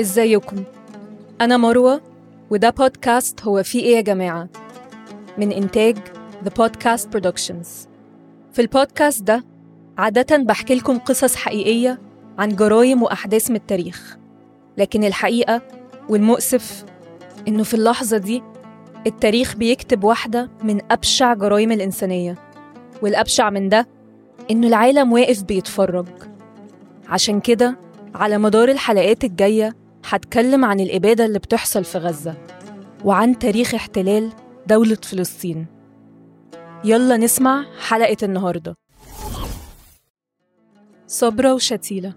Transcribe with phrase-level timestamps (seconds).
[0.00, 0.56] إزيكم؟
[1.40, 2.00] أنا مروة
[2.50, 4.48] وده بودكاست هو في إيه يا جماعة؟
[5.38, 5.96] من إنتاج
[6.44, 7.68] The Podcast Productions.
[8.52, 9.44] في البودكاست ده
[9.98, 11.98] عادة بحكي لكم قصص حقيقية
[12.38, 14.16] عن جرايم وأحداث من التاريخ.
[14.78, 15.62] لكن الحقيقة
[16.08, 16.84] والمؤسف
[17.48, 18.42] إنه في اللحظة دي
[19.06, 22.34] التاريخ بيكتب واحدة من أبشع جرائم الإنسانية.
[23.02, 23.86] والأبشع من ده
[24.50, 26.06] إنه العالم واقف بيتفرج.
[27.08, 27.78] عشان كده
[28.14, 29.76] على مدار الحلقات الجاية
[30.08, 32.34] هتكلم عن الإبادة اللي بتحصل في غزة
[33.04, 34.32] وعن تاريخ احتلال
[34.66, 35.66] دولة فلسطين.
[36.84, 38.76] يلا نسمع حلقة النهاردة.
[41.06, 42.14] صبرة وشتيلة.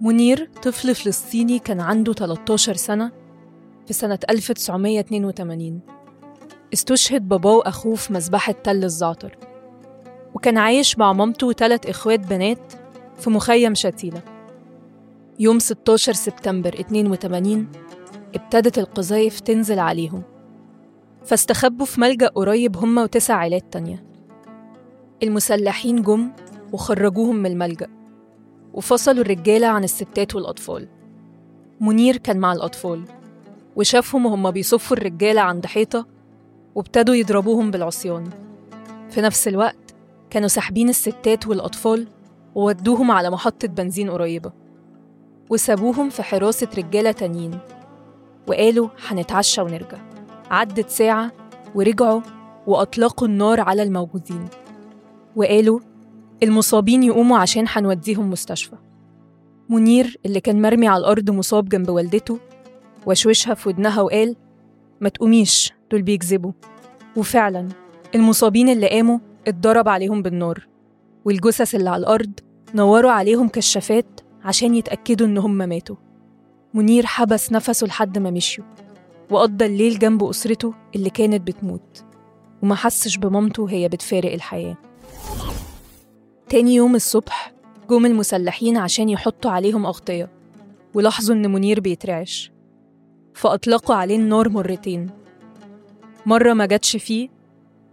[0.00, 3.12] منير طفل فلسطيني كان عنده 13 سنة
[3.86, 5.80] في سنة 1982
[6.72, 9.38] استشهد باباه وأخوه في مذبحة تل الزعتر.
[10.34, 12.72] وكان عايش مع مامته وثلاث إخوات بنات
[13.18, 14.33] في مخيم شتيلة.
[15.38, 17.68] يوم 16 سبتمبر 82
[18.34, 20.22] ابتدت القذايف تنزل عليهم.
[21.24, 24.04] فاستخبوا في ملجأ قريب هم وتسع عائلات تانية.
[25.22, 26.32] المسلحين جم
[26.72, 27.88] وخرجوهم من الملجأ
[28.74, 30.88] وفصلوا الرجالة عن الستات والأطفال.
[31.80, 33.04] منير كان مع الأطفال
[33.76, 36.06] وشافهم وهم بيصفوا الرجالة عند حيطة
[36.74, 38.30] وابتدوا يضربوهم بالعصيان.
[39.10, 39.94] في نفس الوقت
[40.30, 42.08] كانوا ساحبين الستات والأطفال
[42.54, 44.63] وودوهم على محطة بنزين قريبة.
[45.50, 47.58] وسابوهم في حراسة رجالة تانيين.
[48.48, 49.98] وقالوا هنتعشى ونرجع.
[50.50, 51.32] عدت ساعة
[51.74, 52.20] ورجعوا
[52.66, 54.48] وأطلقوا النار على الموجودين.
[55.36, 55.80] وقالوا
[56.42, 58.76] المصابين يقوموا عشان هنوديهم مستشفى.
[59.68, 62.38] منير اللي كان مرمي على الأرض مصاب جنب والدته
[63.06, 64.36] وشوشها في ودنها وقال
[65.00, 66.52] ما تقوميش دول بيكذبوا.
[67.16, 67.68] وفعلا
[68.14, 70.66] المصابين اللي قاموا اتضرب عليهم بالنار.
[71.24, 72.32] والجثث اللي على الأرض
[72.74, 75.96] نوروا عليهم كشافات عشان يتأكدوا إن هم ماتوا.
[76.74, 78.66] منير حبس نفسه لحد ما مشيوا
[79.30, 82.04] وقضى الليل جنب أسرته اللي كانت بتموت
[82.62, 84.76] وما حسش بمامته وهي بتفارق الحياة.
[86.48, 87.52] تاني يوم الصبح
[87.90, 90.30] جم المسلحين عشان يحطوا عليهم أغطية
[90.94, 92.52] ولاحظوا إن منير بيترعش
[93.34, 95.10] فأطلقوا عليه النار مرتين.
[96.26, 97.28] مرة ما جاتش فيه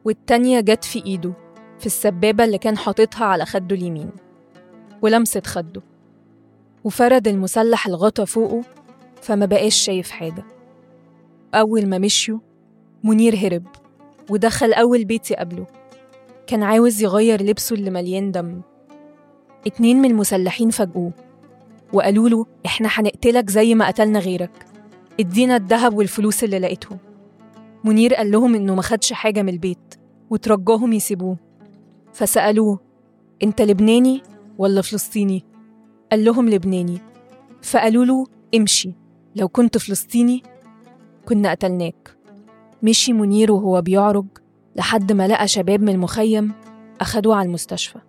[0.05, 1.33] والتانية جت في إيده
[1.79, 4.09] في السبابة اللي كان حاططها على خده اليمين
[5.01, 5.90] ولمست خده.
[6.83, 8.63] وفرد المسلح الغطا فوقه
[9.21, 10.43] فما بقاش شايف حاجة.
[11.53, 12.39] أول ما مشيوا
[13.03, 13.63] منير هرب
[14.29, 15.65] ودخل أول بيت يقابله
[16.47, 18.61] كان عاوز يغير لبسه اللي مليان دم.
[19.67, 21.11] اتنين من المسلحين فاجئوه
[21.93, 24.65] وقالوا له إحنا هنقتلك زي ما قتلنا غيرك.
[25.19, 26.97] ادينا الذهب والفلوس اللي لقيتهم.
[27.83, 29.95] منير قال لهم إنه ما خدش حاجة من البيت
[30.29, 31.37] وترجاهم يسيبوه.
[32.13, 32.79] فسألوه
[33.43, 34.21] أنت لبناني
[34.57, 35.43] ولا فلسطيني؟
[36.11, 36.97] قال لهم لبناني.
[37.61, 38.91] فقالوا له امشي.
[39.35, 40.43] لو كنت فلسطيني
[41.25, 42.15] كنا قتلناك.
[42.83, 44.25] مشي منير وهو بيعرج
[44.75, 46.51] لحد ما لقى شباب من المخيم
[47.01, 47.99] أخدوه على المستشفى.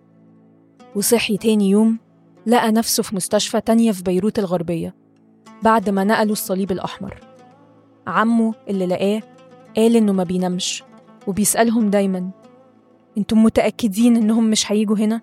[0.95, 1.99] وصحي تاني يوم
[2.45, 4.95] لقى نفسه في مستشفى تانية في بيروت الغربية
[5.63, 7.19] بعد ما نقلوا الصليب الأحمر.
[8.07, 9.21] عمه اللي لقاه
[9.75, 10.83] قال إنه ما بينامش
[11.27, 12.29] وبيسألهم دايما
[13.17, 15.21] أنتم متأكدين إنهم مش هيجوا هنا؟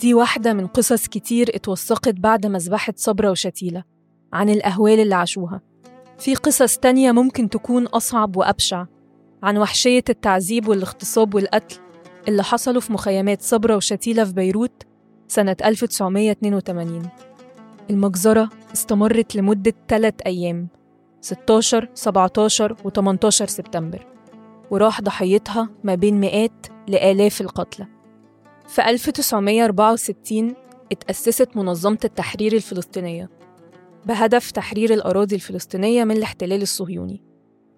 [0.00, 3.84] دي واحدة من قصص كتير اتوثقت بعد مذبحة صبرة وشتيلة
[4.32, 5.60] عن الأهوال اللي عاشوها.
[6.18, 8.86] في قصص تانية ممكن تكون أصعب وأبشع
[9.42, 11.76] عن وحشية التعذيب والاغتصاب والقتل
[12.28, 14.82] اللي حصلوا في مخيمات صبرة وشتيلة في بيروت
[15.28, 17.08] سنة 1982
[17.90, 20.68] المجزرة استمرت لمدة 3 أيام
[21.20, 24.06] 16 17 و 18 سبتمبر
[24.70, 27.95] وراح ضحيتها ما بين مئات لآلاف القتلى.
[28.68, 30.54] في 1964
[30.92, 33.30] اتأسست منظمة التحرير الفلسطينية
[34.06, 37.22] بهدف تحرير الأراضي الفلسطينية من الاحتلال الصهيوني.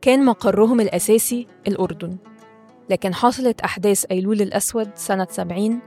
[0.03, 2.17] كان مقرهم الأساسي الأردن
[2.91, 5.81] لكن حصلت أحداث أيلول الأسود سنة 70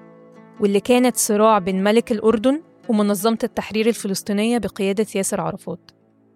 [0.59, 5.91] واللي كانت صراع بين ملك الأردن ومنظمة التحرير الفلسطينية بقيادة ياسر عرفات.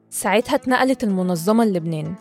[0.10, 2.16] ساعتها اتنقلت المنظمة للبنان.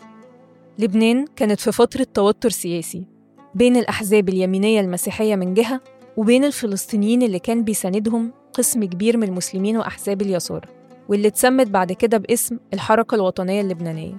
[0.79, 3.07] لبنان كانت في فترة توتر سياسي
[3.55, 5.81] بين الأحزاب اليمينية المسيحية من جهة
[6.17, 10.69] وبين الفلسطينيين اللي كان بيساندهم قسم كبير من المسلمين وأحزاب اليسار
[11.09, 14.15] واللي اتسمت بعد كده باسم الحركة الوطنية اللبنانية.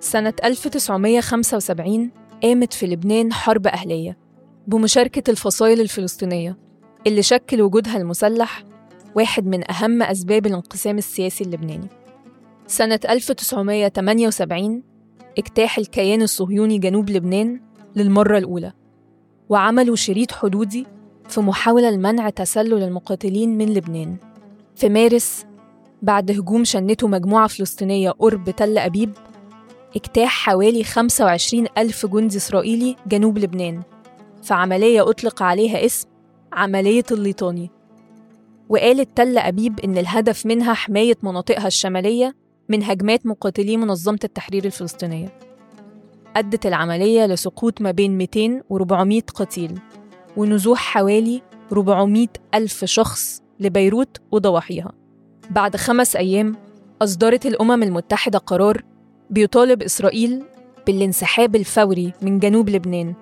[0.00, 2.10] سنة 1975
[2.42, 4.18] قامت في لبنان حرب أهلية
[4.66, 6.56] بمشاركة الفصائل الفلسطينية
[7.06, 8.64] اللي شكل وجودها المسلح
[9.14, 11.88] واحد من أهم أسباب الانقسام السياسي اللبناني.
[12.66, 14.82] سنة 1978
[15.38, 17.60] اجتاح الكيان الصهيوني جنوب لبنان
[17.96, 18.72] للمرة الأولى
[19.48, 20.86] وعملوا شريط حدودي
[21.28, 24.16] في محاولة لمنع تسلل المقاتلين من لبنان.
[24.76, 25.46] في مارس
[26.02, 29.12] بعد هجوم شنته مجموعة فلسطينية قرب تل أبيب
[29.96, 33.82] اجتاح حوالي 25 ألف جندي إسرائيلي جنوب لبنان.
[34.42, 36.08] في عملية أطلق عليها اسم
[36.52, 37.70] عملية الليطاني.
[38.68, 42.34] وقالت تل أبيب إن الهدف منها حماية مناطقها الشمالية
[42.68, 45.38] من هجمات مقاتلي منظمة التحرير الفلسطينية.
[46.36, 49.78] أدت العملية لسقوط ما بين 200 و 400 قتيل.
[50.36, 51.42] ونزوح حوالي
[51.72, 54.92] 400 ألف شخص لبيروت وضواحيها.
[55.50, 56.56] بعد خمس أيام
[57.02, 58.82] أصدرت الأمم المتحدة قرار
[59.30, 60.42] بيطالب إسرائيل
[60.86, 63.14] بالانسحاب الفوري من جنوب لبنان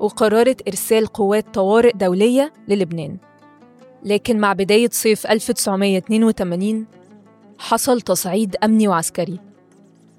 [0.00, 3.16] وقررت إرسال قوات طوارئ دولية للبنان.
[4.04, 6.86] لكن مع بداية صيف 1982
[7.58, 9.40] حصل تصعيد أمني وعسكري.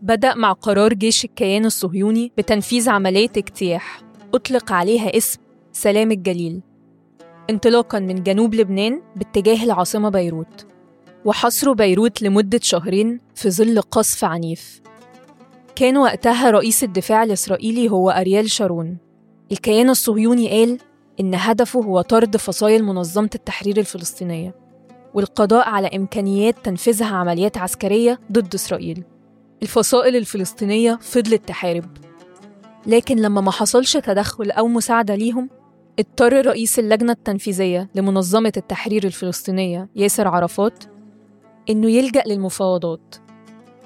[0.01, 4.01] بدأ مع قرار جيش الكيان الصهيوني بتنفيذ عملية اجتياح
[4.33, 5.39] أطلق عليها اسم
[5.73, 6.61] سلام الجليل.
[7.49, 10.65] انطلاقا من جنوب لبنان باتجاه العاصمة بيروت
[11.25, 14.81] وحصروا بيروت لمدة شهرين في ظل قصف عنيف.
[15.75, 18.97] كان وقتها رئيس الدفاع الإسرائيلي هو أريال شارون.
[19.51, 20.79] الكيان الصهيوني قال
[21.19, 24.55] إن هدفه هو طرد فصائل منظمة التحرير الفلسطينية
[25.13, 29.03] والقضاء على إمكانيات تنفيذها عمليات عسكرية ضد إسرائيل.
[29.61, 31.85] الفصائل الفلسطينية فضلت تحارب.
[32.87, 35.49] لكن لما ما حصلش تدخل أو مساعدة ليهم
[36.01, 40.83] اضطر رئيس اللجنة التنفيذية لمنظمة التحرير الفلسطينية ياسر عرفات
[41.69, 43.15] إنه يلجأ للمفاوضات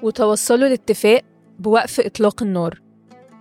[0.02, 1.22] وتوصلوا لاتفاق
[1.58, 2.80] بوقف إطلاق النار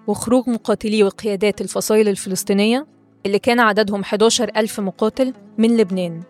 [0.07, 2.87] وخروج مقاتلي وقيادات الفصائل الفلسطينية
[3.25, 6.23] اللي كان عددهم 11 ألف مقاتل من لبنان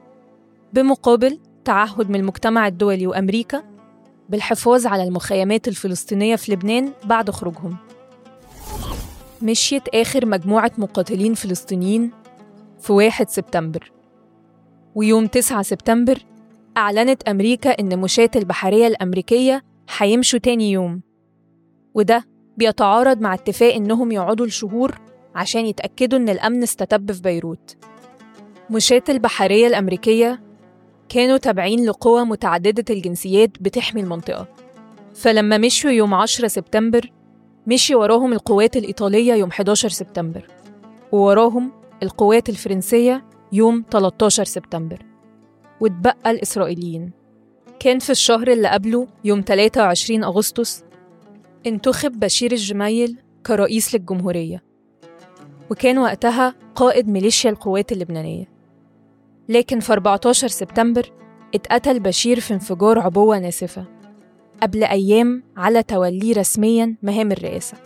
[0.73, 3.63] بمقابل تعهد من المجتمع الدولي وأمريكا
[4.29, 7.77] بالحفاظ على المخيمات الفلسطينية في لبنان بعد خروجهم.
[9.41, 12.11] مشيت آخر مجموعة مقاتلين فلسطينيين
[12.85, 13.91] في 1 سبتمبر.
[14.95, 16.17] ويوم 9 سبتمبر
[16.77, 19.63] أعلنت أمريكا إن مشاة البحرية الأمريكية
[19.97, 21.01] هيمشوا تاني يوم.
[21.93, 22.25] وده
[22.57, 24.95] بيتعارض مع اتفاق إنهم يقعدوا لشهور
[25.35, 27.77] عشان يتأكدوا إن الأمن استتب في بيروت.
[28.69, 30.41] مشاة البحرية الأمريكية
[31.09, 34.47] كانوا تابعين لقوى متعددة الجنسيات بتحمي المنطقة.
[35.15, 37.11] فلما مشوا يوم 10 سبتمبر
[37.67, 40.47] مشي وراهم القوات الإيطالية يوم 11 سبتمبر.
[41.11, 45.05] ووراهم القوات الفرنسية يوم 13 سبتمبر.
[45.81, 47.11] واتبقى الإسرائيليين.
[47.79, 50.83] كان في الشهر اللي قبله يوم 23 أغسطس
[51.67, 54.63] انتخب بشير الجميل كرئيس للجمهورية.
[55.71, 58.45] وكان وقتها قائد ميليشيا القوات اللبنانية.
[59.49, 61.11] لكن في 14 سبتمبر
[61.55, 63.85] اتقتل بشير في انفجار عبوة ناسفة.
[64.61, 67.77] قبل أيام على توليه رسميا مهام الرئاسة.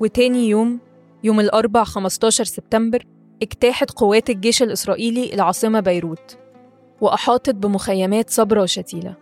[0.00, 0.78] وتاني يوم
[1.26, 3.06] يوم الأربع 15 سبتمبر
[3.42, 6.38] اجتاحت قوات الجيش الإسرائيلي العاصمة بيروت
[7.00, 9.16] وأحاطت بمخيمات صبرا وشتيلة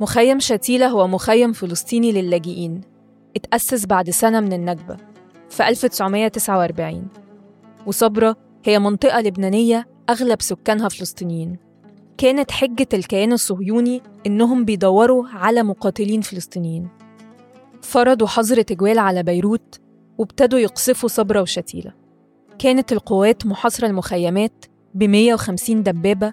[0.00, 2.80] مخيم شتيلة هو مخيم فلسطيني للاجئين.
[3.36, 4.96] اتأسس بعد سنة من النكبة
[5.50, 7.08] في 1949
[7.86, 8.34] وصبرا
[8.64, 11.56] هي منطقة لبنانية أغلب سكانها فلسطينيين.
[12.18, 16.88] كانت حجة الكيان الصهيوني إنهم بيدوروا على مقاتلين فلسطينيين.
[17.82, 19.80] فرضوا حظر تجوال على بيروت
[20.18, 21.92] وابتدوا يقصفوا صبرا وشتيلة.
[22.58, 24.64] كانت القوات محاصرة المخيمات
[24.94, 26.32] ب 150 دبابة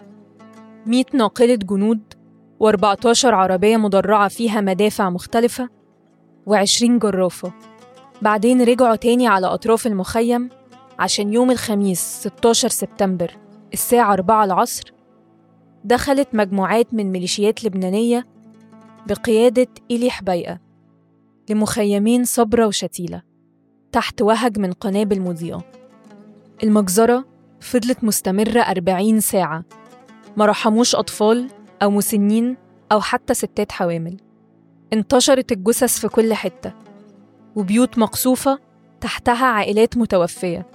[0.85, 2.13] 100 ناقلة جنود
[2.63, 5.69] و14 عربية مدرعة فيها مدافع مختلفة
[6.49, 7.53] و20 جرافة.
[8.21, 10.49] بعدين رجعوا تاني على أطراف المخيم
[10.99, 13.37] عشان يوم الخميس 16 سبتمبر
[13.73, 14.93] الساعة 4 العصر
[15.83, 18.27] دخلت مجموعات من ميليشيات لبنانية
[19.07, 20.59] بقيادة إيلي حبيقة
[21.49, 23.32] لمخيمين صبرا وشتيلة.
[23.93, 25.63] تحت وهج من قنابل مضيئة
[26.63, 27.25] المجزرة
[27.59, 29.63] فضلت مستمرة 40 ساعة.
[30.37, 31.47] ما رحموش أطفال
[31.81, 32.57] أو مسنين
[32.91, 34.17] أو حتى ستات حوامل.
[34.93, 36.73] انتشرت الجثث في كل حتة.
[37.55, 38.59] وبيوت مقصوفة
[39.01, 40.65] تحتها عائلات متوفية.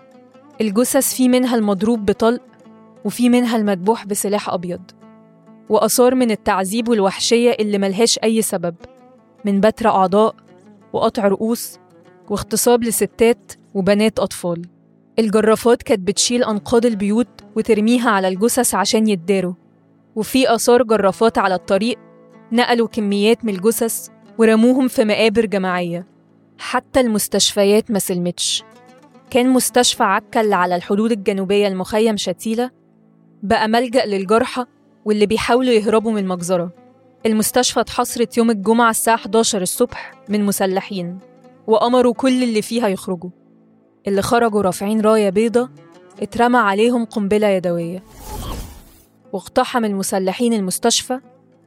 [0.61, 2.43] الجثث في منها المضروب بطلق
[3.05, 4.83] وفي منها المذبوح بسلاح أبيض.
[5.69, 8.75] وآثار من التعذيب والوحشية اللي ملهاش أي سبب.
[9.45, 10.35] من بتر أعضاء
[10.93, 11.79] وقطع رؤوس
[12.31, 14.63] واغتصاب لستات وبنات أطفال.
[15.19, 19.55] الجرافات كانت بتشيل أنقاض البيوت وترميها على الجثث عشان يتداروا.
[20.17, 21.99] وفي آثار جرافات على الطريق
[22.53, 24.09] نقلوا كميات من الجثث
[24.39, 26.07] ورموهم في مقابر جماعية.
[26.59, 28.65] حتى المستشفيات ما سلمتش.
[29.31, 32.71] كان مستشفى عكا اللي على الحدود الجنوبية المخيم شتيلة.
[33.43, 34.65] بقى ملجأ للجرحى
[35.05, 36.71] واللي بيحاولوا يهربوا من المجزرة.
[37.27, 41.19] المستشفى اتحصرت يوم الجمعة الساعة 11 الصبح من مسلحين.
[41.69, 43.31] وأمروا كل اللي فيها يخرجوا.
[44.07, 45.69] اللي خرجوا رافعين راية بيضة
[46.23, 48.03] اترمى عليهم قنبلة يدوية.
[49.33, 51.21] واقتحم المسلحين المستشفى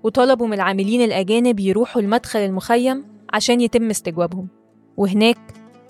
[0.03, 4.48] وطلبوا من العاملين الأجانب يروحوا لمدخل المخيم عشان يتم استجوابهم.
[4.98, 5.38] وهناك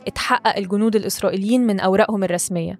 [0.07, 2.79] اتحقق الجنود الإسرائيليين من أوراقهم الرسمية.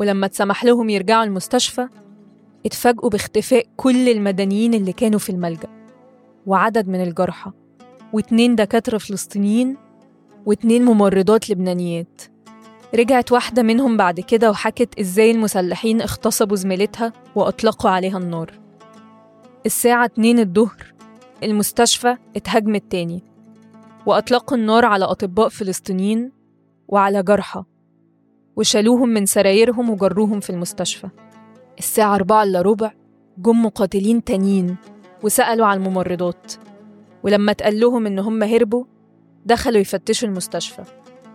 [0.00, 1.88] ولما اتسمح لهم يرجعوا المستشفى
[2.66, 5.68] اتفاجئوا باختفاء كل المدنيين اللي كانوا في الملجأ.
[6.46, 7.50] وعدد من الجرحى
[8.12, 9.83] واتنين دكاترة فلسطينيين
[10.46, 12.22] واتنين ممرضات لبنانيات.
[12.94, 18.52] رجعت واحدة منهم بعد كده وحكت إزاي المسلحين اغتصبوا زميلتها وأطلقوا عليها النار.
[19.66, 20.94] الساعة 2 الظهر
[21.42, 23.22] المستشفى اتهاجمت تاني
[24.06, 26.32] وأطلقوا النار على أطباء فلسطينيين
[26.88, 27.62] وعلى جرحى
[28.56, 31.08] وشالوهم من سرايرهم وجروهم في المستشفى.
[31.78, 32.92] الساعة أربعة إلا ربع
[33.38, 34.76] جم مقاتلين تانيين
[35.22, 36.52] وسألوا على الممرضات
[37.22, 38.84] ولما اتقال لهم إن هم هربوا
[39.46, 40.82] دخلوا يفتشوا المستشفى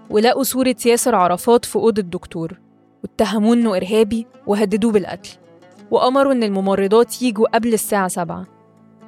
[0.09, 2.59] ولقوا صورة ياسر عرفات في أوضة الدكتور
[3.03, 5.29] واتهموه إنه إرهابي وهددوه بالقتل
[5.91, 8.45] وأمروا إن الممرضات يجوا قبل الساعة سبعة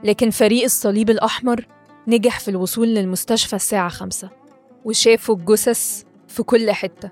[0.03, 1.65] لكن فريق الصليب الأحمر
[2.07, 4.29] نجح في الوصول للمستشفى الساعة خمسة
[4.85, 7.09] وشافوا الجثث في كل حتة.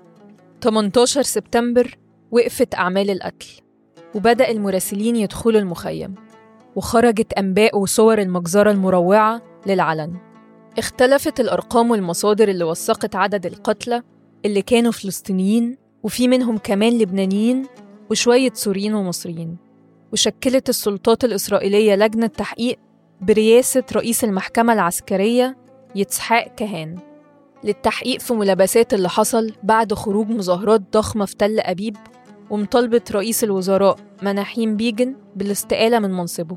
[0.60, 1.98] 18 سبتمبر
[2.30, 3.46] وقفت أعمال القتل
[4.14, 6.14] وبدأ المراسلين يدخلوا المخيم
[6.76, 10.29] وخرجت أنباء وصور المجزرة المروعة للعلن.
[10.78, 14.02] اختلفت الأرقام والمصادر اللي وثقت عدد القتلى
[14.44, 17.66] اللي كانوا فلسطينيين وفي منهم كمان لبنانيين
[18.10, 19.56] وشوية سوريين ومصريين.
[20.12, 22.78] وشكلت السلطات الإسرائيلية لجنة تحقيق
[23.20, 25.56] برئاسة رئيس المحكمة العسكرية
[25.94, 26.98] يتسحاق كهان.
[27.64, 31.96] للتحقيق في ملابسات اللي حصل بعد خروج مظاهرات ضخمة في تل أبيب
[32.50, 36.56] ومطالبة رئيس الوزراء مناحيم بيجن بالاستقالة من منصبه.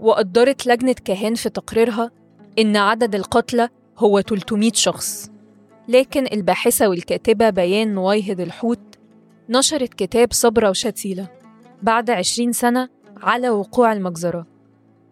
[0.00, 2.10] وقدرت لجنة كهان في تقريرها
[2.58, 3.68] إن عدد القتلى
[3.98, 5.30] هو 300 شخص.
[5.88, 8.78] لكن الباحثة والكاتبة بيان نويهد الحوت
[9.48, 11.28] نشرت كتاب صبرة وشتيلة
[11.82, 14.46] بعد 20 سنة على وقوع المجزرة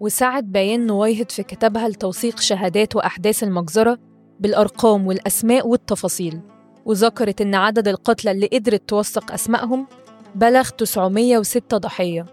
[0.00, 3.98] وسعت بيان نويهد في كتابها لتوثيق شهادات وأحداث المجزرة
[4.40, 6.40] بالأرقام والأسماء والتفاصيل
[6.84, 9.86] وذكرت إن عدد القتلى اللي قدرت توثق أسمائهم
[10.34, 12.26] بلغ 906 ضحية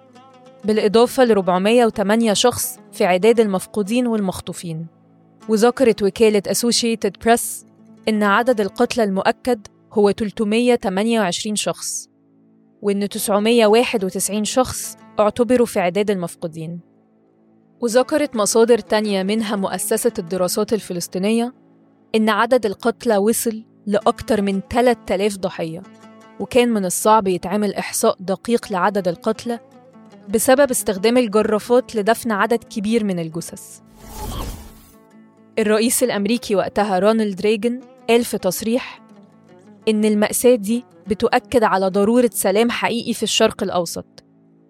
[0.66, 4.97] بالإضافة ل 408 شخص في عداد المفقودين والمخطوفين.
[5.50, 7.66] وذكرت وكالة Associated Press
[8.10, 12.10] إن عدد القتلى المؤكد هو 328 شخص
[12.82, 16.80] وإن 991 شخص اعتبروا في عداد المفقودين.
[17.82, 21.54] وذكرت مصادر تانية منها مؤسسة الدراسات الفلسطينية
[22.16, 25.84] إن عدد القتلى وصل لأكثر من 3000 ضحية
[26.40, 29.60] وكان من الصعب يتعمل إحصاء دقيق لعدد القتلى
[30.30, 33.80] بسبب استخدام الجرافات لدفن عدد كبير من الجثث.
[35.60, 39.02] الرئيس الأمريكي وقتها رونالد ريجن قال في تصريح
[39.88, 44.06] إن المأساة دي بتؤكد على ضرورة سلام حقيقي في الشرق الأوسط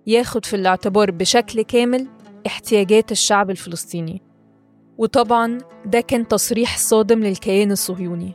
[0.07, 2.07] ياخد في الاعتبار بشكل كامل
[2.47, 4.21] احتياجات الشعب الفلسطيني.
[4.97, 8.31] وطبعا ده كان تصريح صادم للكيان الصهيوني.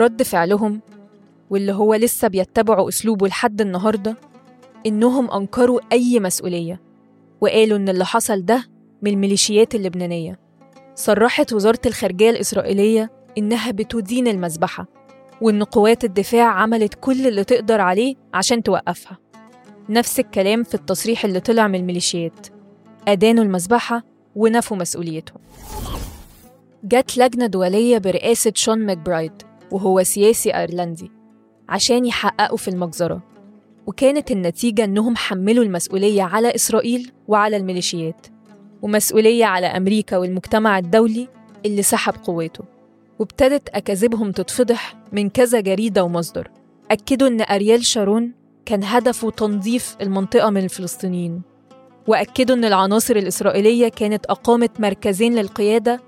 [0.00, 0.80] رد فعلهم
[1.50, 4.16] واللي هو لسه بيتبعوا أسلوبه لحد النهاردة
[4.86, 6.80] إنهم أنكروا أي مسؤولية
[7.40, 8.64] وقالوا إن اللي حصل ده
[9.02, 10.45] من الميليشيات اللبنانية.
[10.96, 14.86] صرحت وزارة الخارجية الإسرائيلية إنها بتدين المذبحة
[15.40, 19.18] وإن قوات الدفاع عملت كل اللي تقدر عليه عشان توقفها.
[19.88, 22.46] نفس الكلام في التصريح اللي طلع من الميليشيات.
[23.08, 24.02] أدانوا المذبحة
[24.36, 25.38] ونفوا مسؤوليتهم.
[26.84, 29.32] جت لجنة دولية برئاسة شون ماكبرايد
[29.70, 31.10] وهو سياسي أيرلندي
[31.68, 33.22] عشان يحققوا في المجزرة.
[33.86, 38.26] وكانت النتيجة إنهم حملوا المسؤولية على إسرائيل وعلى الميليشيات.
[38.82, 41.28] ومسؤولية على أمريكا والمجتمع الدولي
[41.66, 42.64] اللي سحب قوته
[43.18, 46.50] وابتدت أكاذيبهم تتفضح من كذا جريدة ومصدر.
[46.90, 48.32] أكدوا إن أريال شارون
[48.66, 51.42] كان هدفه تنظيف المنطقة من الفلسطينيين
[52.06, 56.00] وأكدوا إن العناصر الإسرائيلية كانت أقامت مركزين للقيادة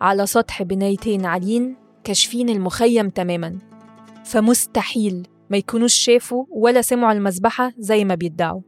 [0.00, 3.58] على سطح بنايتين عاليين كاشفين المخيم تماما.
[4.24, 8.60] فمستحيل ما يكونوش شافوا ولا سمعوا المذبحة زي ما بيدعوا.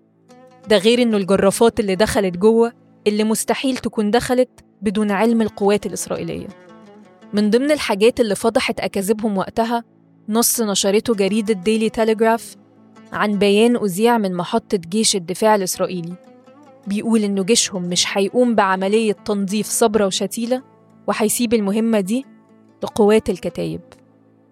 [0.68, 2.73] ده غير إنه الجرافات اللي دخلت جوه
[3.06, 4.49] اللي مستحيل تكون دخلت
[4.82, 6.47] بدون علم القوات الإسرائيلية.
[7.32, 9.85] من ضمن الحاجات اللي فضحت أكاذيبهم وقتها
[10.28, 12.56] نص نشرته جريدة Daily Telegraph
[13.12, 16.14] عن بيان أذيع من محطة جيش الدفاع الإسرائيلي.
[16.87, 20.62] بيقول إنه جيشهم مش هيقوم بعملية تنظيف صبرا وشاتيلا
[21.06, 22.26] وهيسيب المهمة دي
[22.82, 23.80] لقوات الكتايب.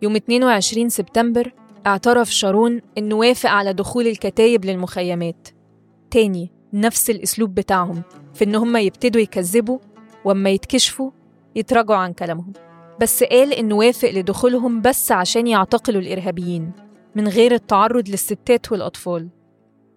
[0.02, 1.52] يوم 22 سبتمبر
[1.86, 5.48] اعترف شارون إنه وافق على دخول الكتايب للمخيمات.
[6.10, 8.02] تاني نفس الأسلوب بتاعهم
[8.34, 9.78] في إن هم يبتدوا يكذبوا
[10.24, 11.10] وأما يتكشفوا
[11.56, 12.52] يتراجعوا عن كلامهم.
[13.00, 16.72] بس قال إنه وافق لدخولهم بس عشان يعتقلوا الإرهابيين
[17.14, 19.28] من غير التعرض للستات والأطفال.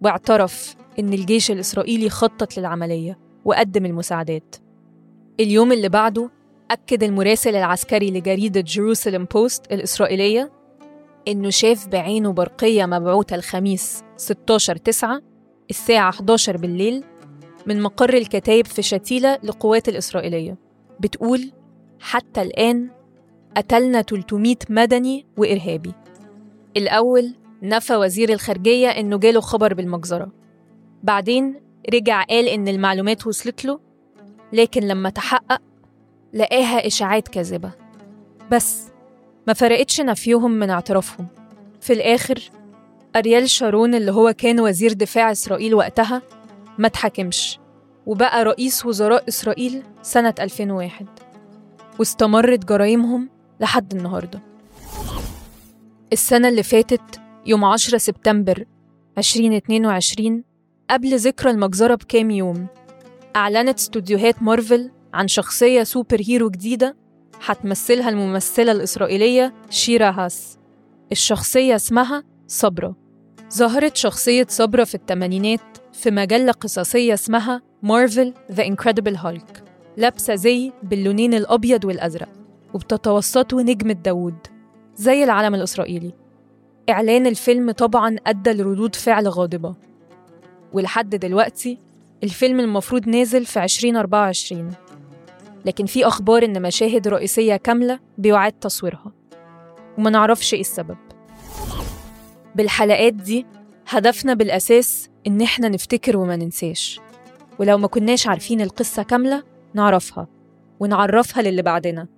[0.02, 4.56] واعترف إن الجيش الإسرائيلي خطط للعملية وقدم المساعدات.
[5.40, 6.30] اليوم اللي بعده
[6.70, 10.52] أكد المراسل العسكري لجريدة جيروسالم بوست الإسرائيلية
[11.28, 15.20] إنه شاف بعينه برقية مبعوثة الخميس 16 9
[15.70, 17.04] الساعة 11 بالليل
[17.66, 20.56] من مقر الكتايب في شتيلة للقوات الإسرائيلية.
[21.00, 21.52] بتقول
[22.00, 22.90] حتى الآن
[23.56, 25.92] قتلنا 300 مدني وإرهابي.
[26.76, 30.32] الأول نفى وزير الخارجية إنه جاله خبر بالمجزرة.
[31.02, 31.60] بعدين
[31.94, 33.80] رجع قال إن المعلومات وصلت له
[34.52, 35.62] لكن لما تحقق
[36.34, 37.70] لقاها إشاعات كاذبة.
[38.50, 38.88] بس
[39.46, 41.26] ما فرقتش نفيهم من اعترافهم.
[41.80, 42.50] في الآخر
[43.16, 46.22] أريال شارون اللي هو كان وزير دفاع إسرائيل وقتها
[46.78, 47.58] ما اتحكمش
[48.06, 51.06] وبقى رئيس وزراء إسرائيل سنة 2001
[51.98, 53.28] واستمرت جرايمهم
[53.60, 54.40] لحد النهارده.
[56.12, 58.64] السنة اللي فاتت يوم 10 سبتمبر
[59.18, 60.44] 2022
[60.90, 62.66] قبل ذكرى المجزرة بكام يوم
[63.36, 66.96] أعلنت استوديوهات مارفل عن شخصية super hero جديدة
[67.46, 70.58] هتمثلها الممثلة الإسرائيلية شيرا هاس.
[71.12, 72.94] الشخصية اسمها صبرا.
[73.52, 75.60] ظهرت شخصية صبرا في الثمانينات
[75.92, 79.64] في مجلة قصصية اسمها Marvel The Incredible Hulk
[79.96, 82.28] لابسة زي باللونين الأبيض والأزرق
[82.74, 84.34] وبتتوسطه نجمة داوود
[84.96, 86.12] زي العلم الإسرائيلي.
[86.90, 89.74] إعلان الفيلم طبعا أدى لردود فعل غاضبة.
[90.72, 91.78] ولحد دلوقتي
[92.24, 94.72] الفيلم المفروض نازل في 2024
[95.64, 99.12] لكن في أخبار إن مشاهد رئيسية كاملة بيعاد تصويرها.
[99.98, 100.96] وما نعرفش إيه السبب.
[102.54, 103.46] بالحلقات دي
[103.88, 107.00] هدفنا بالأساس إن إحنا نفتكر وما ننساش.
[107.58, 109.42] ولو ما كناش عارفين القصة كاملة
[109.74, 110.26] نعرفها
[110.80, 112.08] ونعرفها للي بعدنا.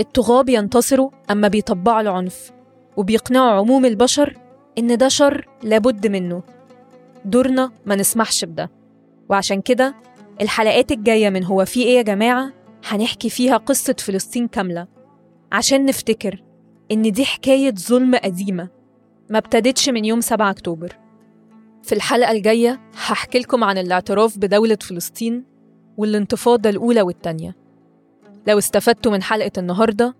[0.00, 2.50] الطغاة بينتصروا أما بيطبعوا العنف
[2.96, 4.36] وبيقنعوا عموم البشر
[4.78, 6.42] إن ده شر لابد منه.
[7.24, 8.70] دورنا ما نسمحش بده.
[9.28, 9.94] وعشان كده
[10.40, 12.52] الحلقات الجاية من هو في إيه يا جماعة
[12.88, 14.86] هنحكي فيها قصة فلسطين كاملة.
[15.52, 16.42] عشان نفتكر
[16.92, 18.77] إن دي حكاية ظلم قديمة.
[19.30, 20.96] ما ابتدتش من يوم 7 أكتوبر.
[21.82, 25.44] في الحلقة الجاية هحكي لكم عن الاعتراف بدولة فلسطين
[25.96, 27.56] والانتفاضة الأولى والتانية.
[28.46, 30.14] لو استفدتوا من حلقة النهاردة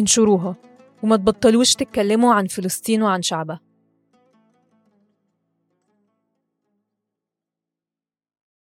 [0.00, 0.56] انشروها
[1.02, 3.60] وما تبطلوش تتكلموا عن فلسطين وعن شعبها.